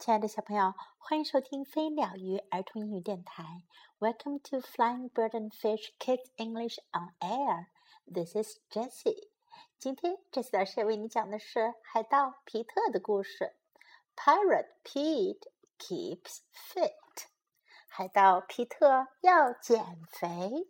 [0.00, 3.62] 亲爱的小朋友，欢迎收听飞鸟鱼儿童英语电台。
[3.98, 7.66] Welcome to Flying Bird and Fish Kids English on Air.
[8.06, 9.30] This is Jessie.
[9.80, 13.56] 今天，Jessie 老师为你讲的是海盗皮特的故事。
[14.14, 17.26] Pirate Pete keeps fit.
[17.88, 20.68] 海盗皮特要减肥。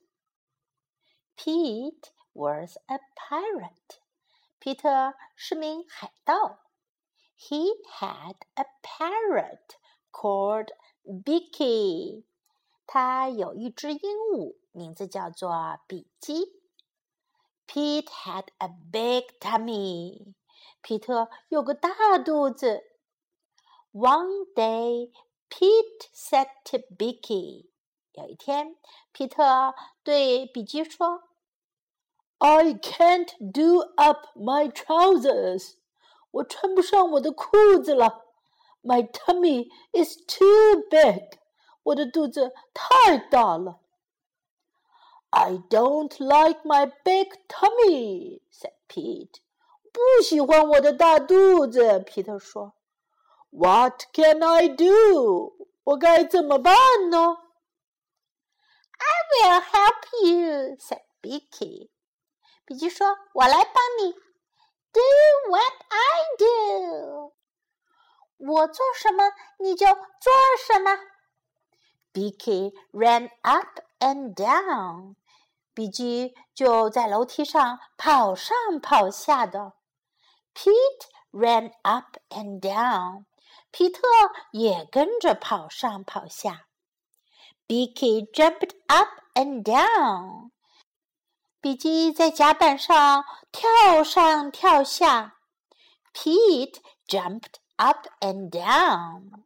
[1.37, 3.99] Pete was a pirate.
[4.59, 6.61] 皮特是名海盗。
[7.41, 9.77] he had a parrot
[10.11, 10.71] called
[11.05, 12.25] Bicky.
[12.87, 16.61] 他有一只鹦鹉，名字叫做比基。
[17.67, 20.35] Pete had a big tummy.
[20.83, 22.85] 皮特有个大肚子。
[23.93, 25.11] One day,
[25.49, 27.71] Pete said to Bicky.
[28.13, 28.77] 有一天，
[29.13, 31.23] 皮特对比基说：“
[32.39, 35.77] I can't do up my trousers.”
[36.31, 38.25] ”我穿不上我的裤子了。
[38.83, 41.39] My tummy is too big。
[41.85, 43.81] 我的肚子太大了。
[45.31, 49.41] I don't like my big tummy," said Pete.
[49.93, 52.75] 不喜欢我的大肚子，皮特说。
[53.51, 55.57] What can I do?
[55.85, 56.75] 我该怎么办
[57.11, 57.39] 呢？
[58.99, 61.91] I will help you," said Bicky.
[62.65, 64.15] 比基说：“我来帮你。”
[64.93, 65.01] Do
[65.51, 67.33] what I do，
[68.39, 70.33] 我做什么你就做
[70.67, 70.99] 什么。
[72.13, 75.17] Bicky ran up and down，
[75.75, 79.75] 比基就在楼梯上跑上跑下的。
[80.55, 83.27] Pete ran up and down，
[83.71, 84.03] 皮特
[84.53, 86.67] 也跟着跑上跑下。
[87.69, 90.51] Bicky jumped up and down。
[91.62, 95.38] 比基在甲板上跳上跳下
[96.12, 99.44] ，Pete jumped up and down。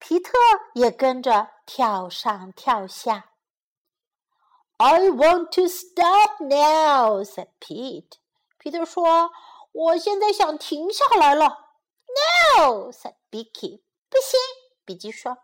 [0.00, 0.32] 皮特
[0.74, 3.30] 也跟着跳上跳下。
[4.78, 8.14] I want to stop now," said Pete.
[8.58, 9.30] 皮特说
[9.70, 11.76] ：“我现在想停下来了。”
[12.58, 13.82] No," said Bicky.
[14.10, 14.40] 不行，
[14.84, 15.38] 比基说。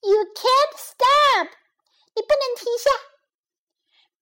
[0.00, 1.48] You can't stop.
[2.14, 2.90] 你不能停下。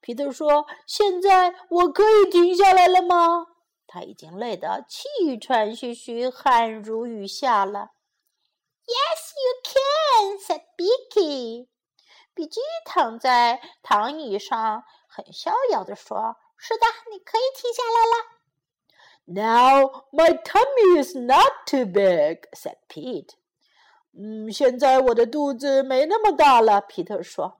[0.00, 3.46] 皮特说：“现在我可以停下来了吗？”
[3.86, 7.90] 他已经累得气喘吁吁、汗如雨下了。
[8.86, 11.68] “Yes, you can,” said Bicky。
[12.32, 18.40] 比基躺在躺椅上，很逍遥地说：“是的，你可以停下来了。”
[19.26, 23.34] Now my tummy is not too big,” said Pete。
[24.12, 27.59] 嗯，现在我的肚子没那么大了，皮特说。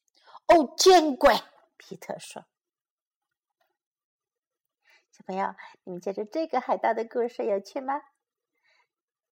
[0.51, 1.33] 哦，见鬼！
[1.77, 2.45] 皮特说
[5.09, 8.01] ：“小朋友，你们觉得这个海盗的故事有趣吗？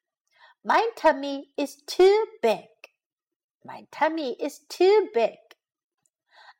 [0.64, 2.70] My tummy is too big.
[3.64, 5.38] My tummy is too big.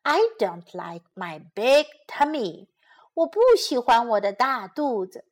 [0.02, 2.68] I don't like my big tummy.
[3.14, 5.24] 我不喜欢我的大肚子。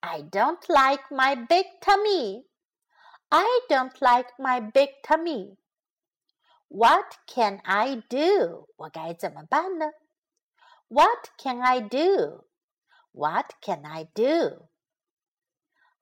[0.00, 2.46] I don't like my big tummy.
[3.30, 5.56] I don't like my big tummy.
[6.68, 8.68] What can I do?
[8.76, 9.86] 我该怎么办呢？
[10.88, 12.44] What can I do?
[13.12, 14.68] What can I do?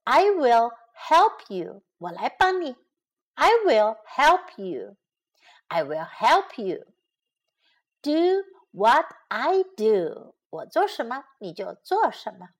[0.04, 0.70] I will
[1.08, 1.82] help you.
[1.98, 2.76] 我来帮你。
[3.34, 4.96] I will help you.
[5.68, 6.86] I will help you.
[8.02, 10.34] Do what I do.
[10.50, 12.50] 我做什么你就做什么。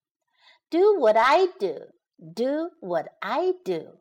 [0.70, 1.93] Do what I do.
[2.17, 4.00] Do what I do.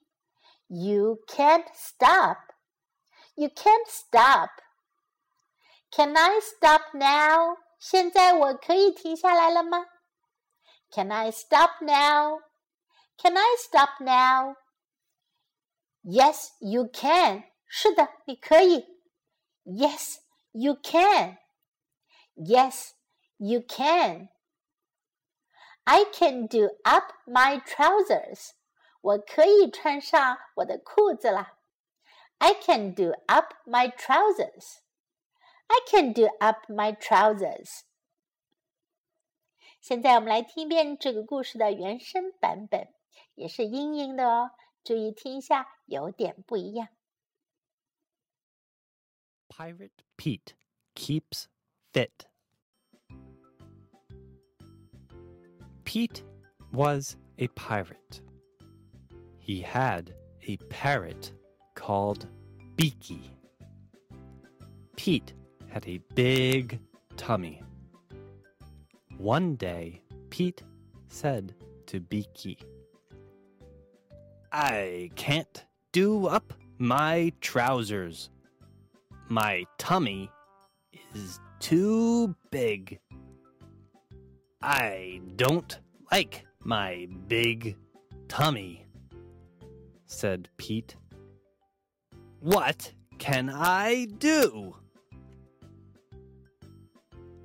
[0.70, 2.38] You can't stop.
[3.36, 4.50] You can't stop.
[5.90, 7.58] Can I stop now?
[7.78, 9.86] 现在我可以停下来了吗？
[10.90, 12.40] Can I stop now?
[13.18, 14.56] Can I stop now?
[16.02, 17.44] Yes, you can.
[17.66, 18.86] 是的，你可以。
[19.64, 20.18] Yes,
[20.52, 21.38] you can.
[22.36, 22.92] Yes,
[23.38, 24.28] you can.
[25.84, 28.52] I can do up my trousers.
[29.00, 31.58] 我可以穿上我的裤子了。
[32.38, 34.78] I can do up my trousers.
[35.68, 37.80] I can do up my trousers.
[39.80, 42.92] 现在我们来听一遍这个故事的原声版本，
[43.34, 44.50] 也是英英的哦。
[44.82, 46.88] 注意听一下，有点不一样。
[49.48, 50.54] Pirate Pete
[50.94, 51.46] keeps
[51.92, 52.26] fit.
[55.84, 56.22] Pete
[56.72, 58.20] was a pirate.
[59.41, 60.13] He had
[60.47, 61.33] a parrot
[61.75, 62.27] called
[62.75, 63.31] Beaky.
[64.95, 65.33] Pete
[65.67, 66.79] had a big
[67.17, 67.63] tummy.
[69.17, 70.63] One day, Pete
[71.09, 71.55] said
[71.87, 72.59] to Beaky,
[74.51, 78.29] I can't do up my trousers.
[79.27, 80.29] My tummy
[81.15, 82.99] is too big.
[84.61, 85.79] I don't
[86.11, 87.75] like my big
[88.27, 88.85] tummy,
[90.11, 90.95] said Pete.
[92.41, 94.75] What can I do?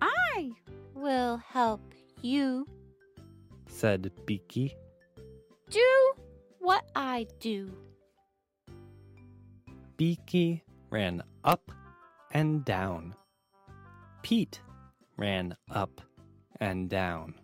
[0.01, 0.51] I
[0.95, 2.67] will help you,
[3.69, 4.77] said Beaky.
[5.71, 6.13] Do
[6.59, 7.73] what I do.
[9.97, 11.71] Beaky ran up
[12.33, 13.15] and down.
[14.23, 14.61] Pete
[15.17, 16.01] ran up
[16.61, 17.35] and down.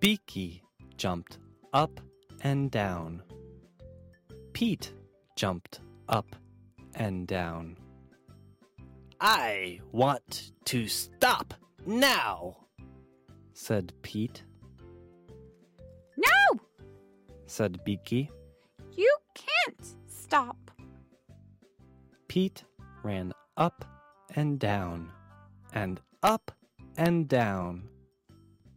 [0.00, 0.62] Beaky
[0.96, 1.38] jumped
[1.72, 2.00] up
[2.42, 3.22] and down.
[4.58, 4.92] Pete
[5.36, 5.78] jumped
[6.08, 6.34] up
[6.96, 7.76] and down.
[9.20, 11.54] I want to stop
[11.86, 12.56] now,
[13.52, 14.42] said Pete.
[16.16, 16.60] No,
[17.46, 18.32] said Beaky.
[18.96, 20.72] you can't stop.
[22.26, 22.64] Pete
[23.04, 23.84] ran up
[24.34, 25.12] and down,
[25.72, 26.50] and up
[26.96, 27.84] and down.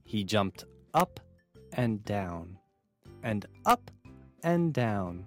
[0.03, 1.19] He jumped up
[1.73, 2.59] and down,
[3.23, 3.89] and up
[4.43, 5.25] and down.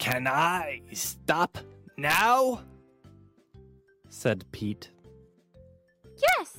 [0.00, 1.58] Can I stop
[1.96, 2.62] now?
[4.08, 4.90] said Pete,
[6.16, 6.58] Yes,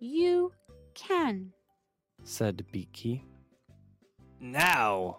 [0.00, 0.50] you
[0.94, 1.52] can.
[2.24, 3.22] said Beaky.
[4.40, 5.18] Now,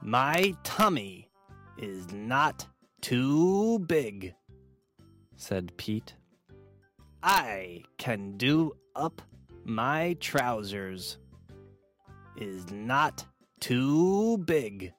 [0.00, 1.28] my tummy
[1.76, 2.66] is not
[3.00, 4.34] too big,
[5.36, 6.14] said Pete.
[7.22, 9.20] I can do up
[9.64, 11.18] my trousers.
[12.36, 13.24] Is not
[13.60, 14.92] too big,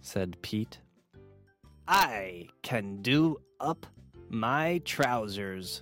[0.00, 0.78] said Pete.
[1.89, 3.85] I can do up
[4.29, 5.81] my trousers.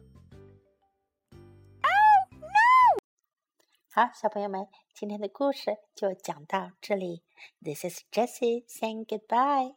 [1.81, 2.99] Oh, no!
[3.91, 7.23] 好，小朋友们，今天的故事就讲到这里。
[7.61, 9.75] This is Jessie saying goodbye.